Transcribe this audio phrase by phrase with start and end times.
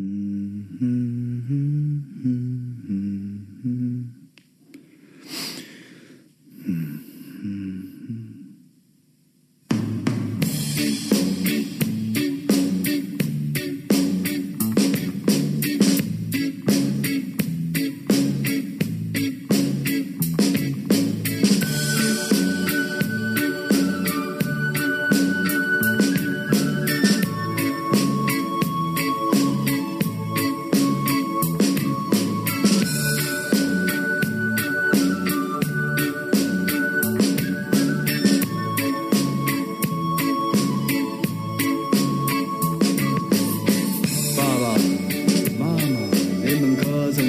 [0.00, 1.23] Mm-hmm.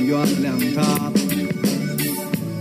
[0.05, 1.11] 原谅他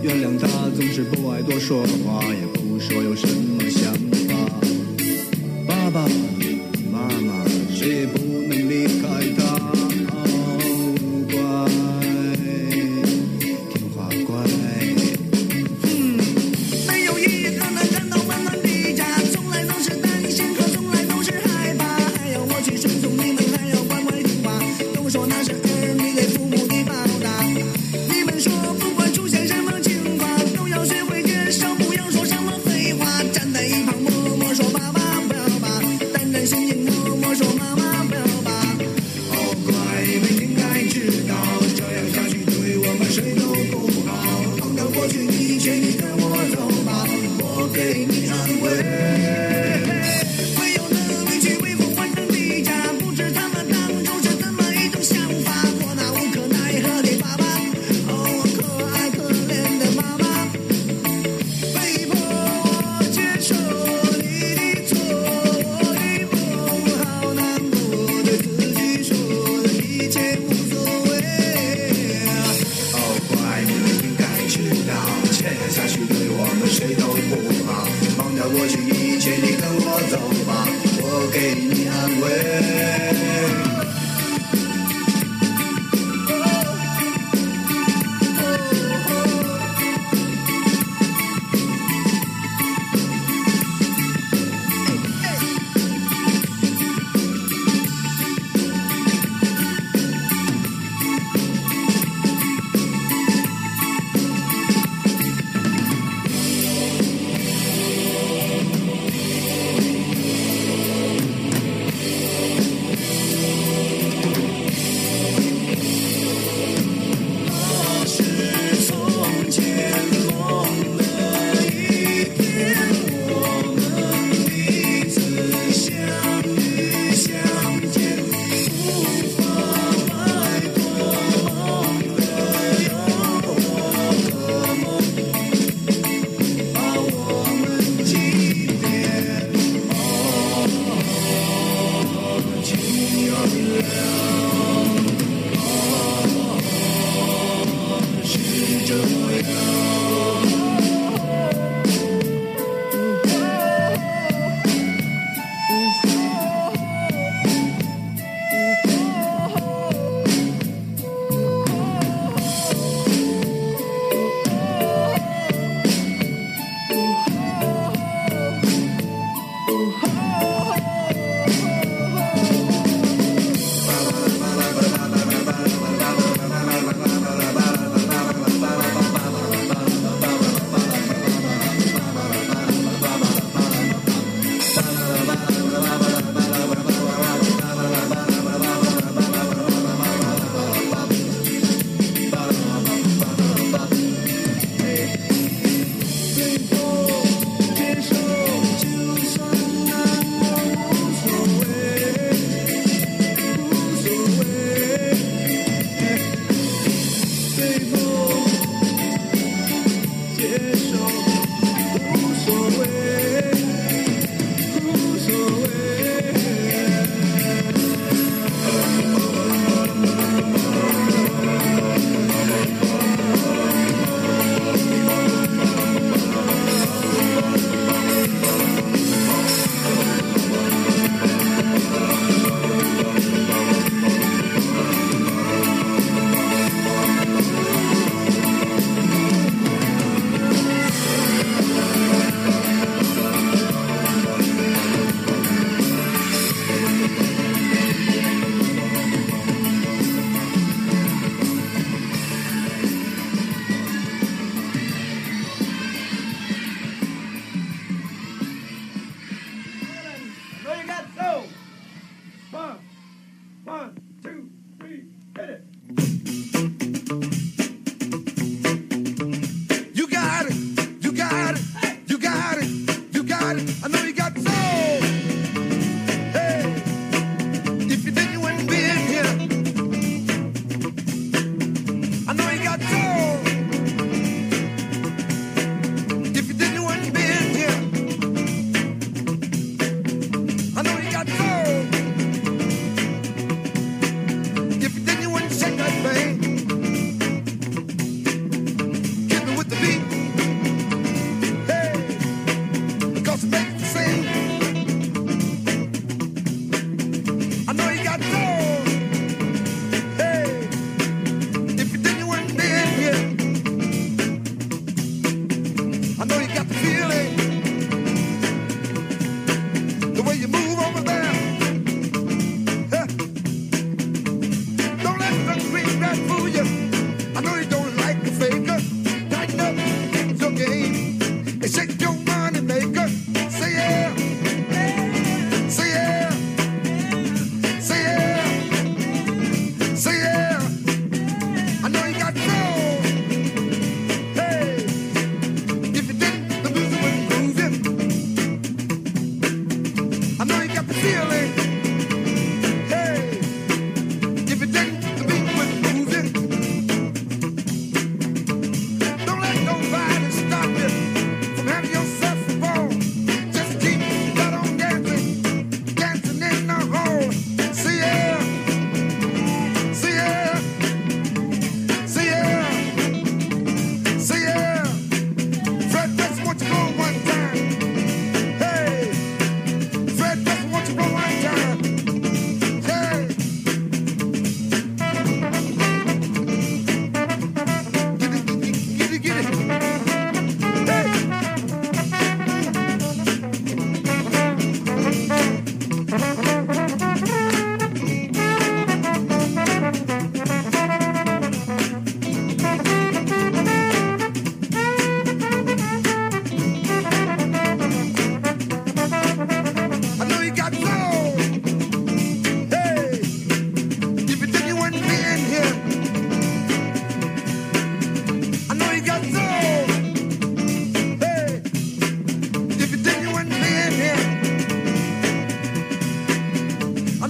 [0.01, 3.93] 原谅他总是不爱多说话也不说有什么想
[4.29, 4.61] 法。
[5.67, 6.44] 爸爸。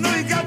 [0.05, 0.44] no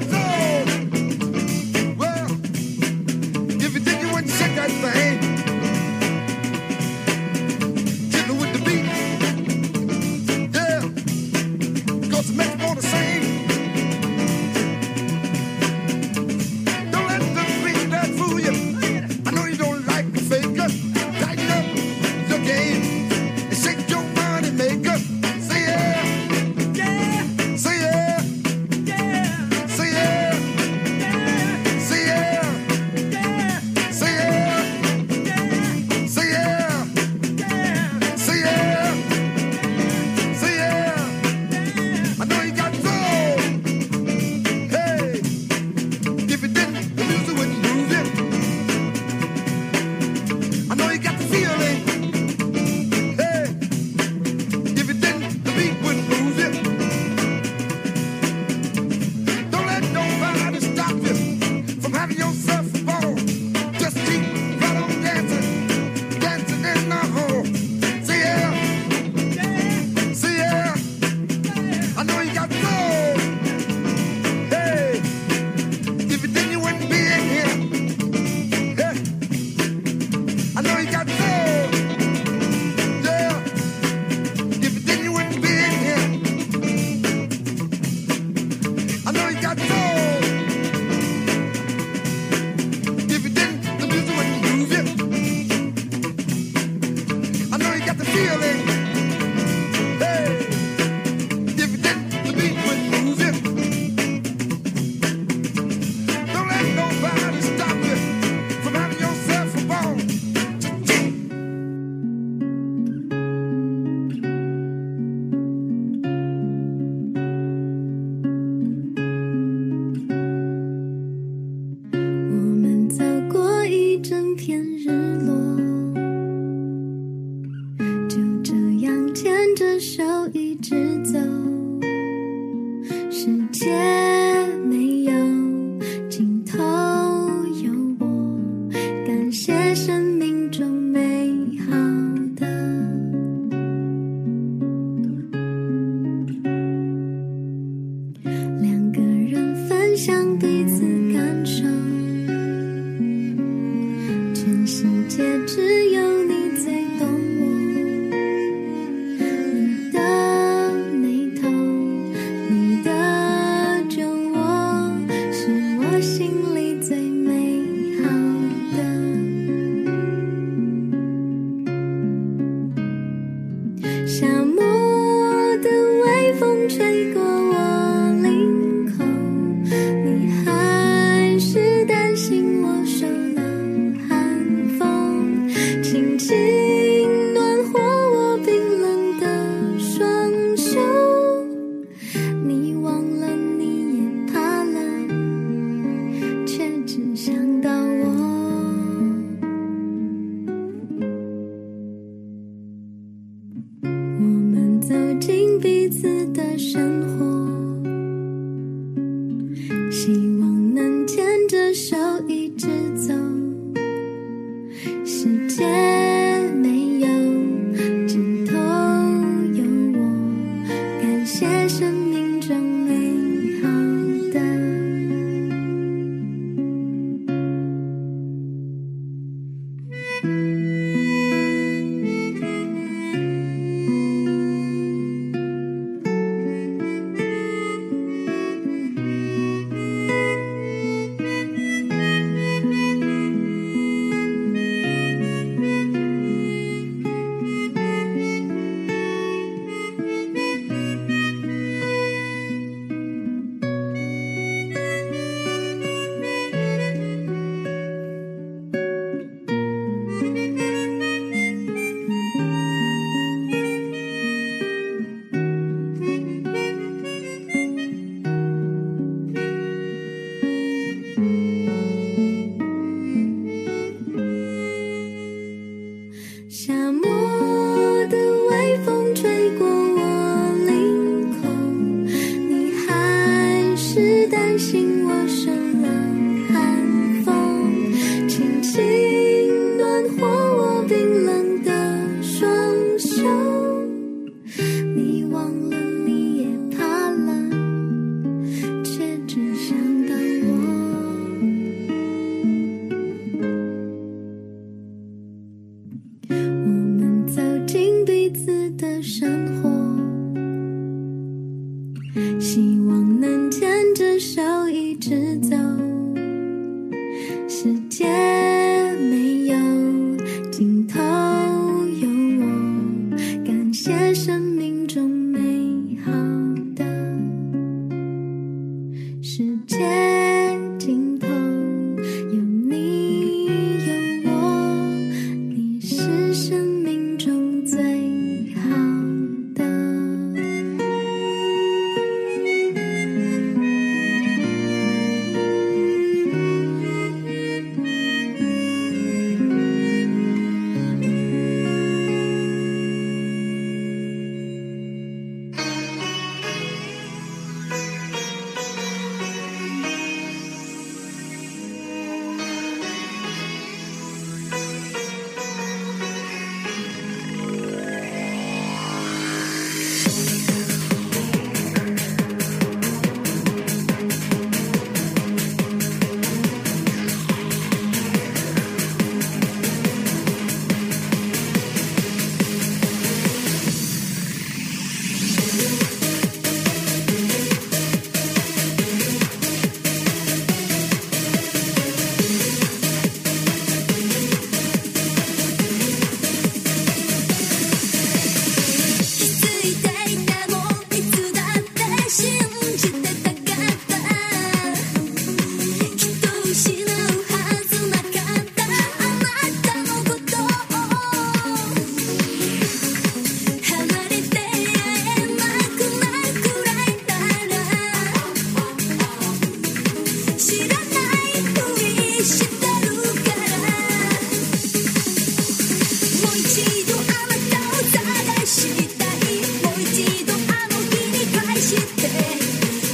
[431.60, 432.08] して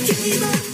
[0.06, 0.73] 君は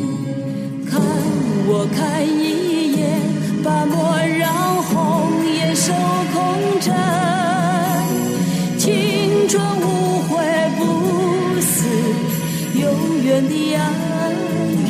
[1.67, 3.21] 我看一眼，
[3.63, 5.93] 把莫让红颜守
[6.33, 6.35] 空
[6.79, 6.93] 枕。
[8.77, 10.29] 青春无悔
[10.77, 10.81] 不
[11.61, 11.85] 死，
[12.79, 12.83] 永
[13.23, 13.79] 远的爱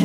[0.00, 0.04] 人。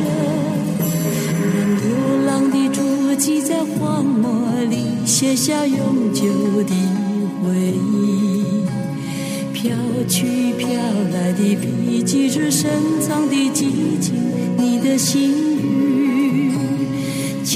[1.54, 1.84] 让流
[2.26, 2.76] 浪的足
[3.16, 4.28] 迹在荒漠
[4.68, 6.26] 里写下永久
[6.64, 6.74] 的
[7.42, 8.44] 回忆。
[9.52, 9.74] 飘
[10.06, 10.68] 去飘
[11.12, 14.14] 来的笔迹是深藏的激情，
[14.56, 16.17] 你的心语。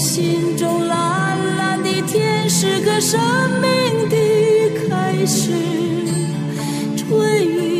[0.00, 3.20] 心中，蓝蓝的天是个生
[3.60, 4.16] 命的
[4.88, 5.52] 开始。
[6.96, 7.79] 春雨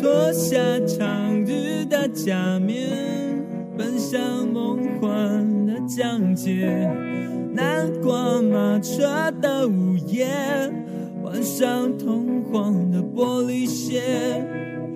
[0.00, 2.88] 脱下长日的假面，
[3.76, 6.90] 奔向梦幻的疆界。
[7.52, 10.26] 南瓜马车的午夜，
[11.22, 14.00] 换上通黄的玻璃鞋，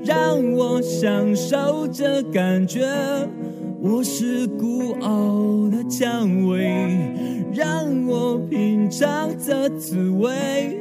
[0.02, 2.88] 让我享受这感觉。
[3.82, 6.88] 我是孤傲的蔷薇，
[7.52, 10.80] 让我品尝这滋味。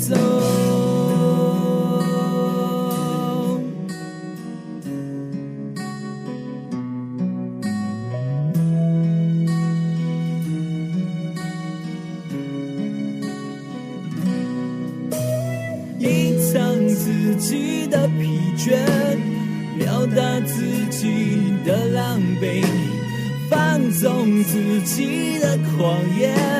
[0.00, 0.16] 走
[15.98, 18.78] 隐藏自己的疲倦
[19.78, 22.64] 表达自己的狼狈
[23.50, 26.59] 放纵自己的狂野。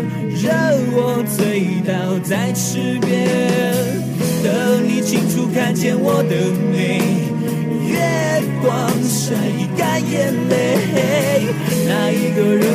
[0.43, 0.51] 任
[0.93, 3.09] 我醉倒在池边。
[4.43, 6.35] 等你清楚看见我的
[6.71, 6.99] 美，
[7.87, 9.35] 月光晒
[9.77, 10.53] 干眼泪，
[11.87, 12.65] 那一个人